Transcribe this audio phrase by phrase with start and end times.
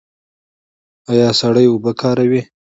[1.11, 2.41] ایا سړې اوبه کاروئ؟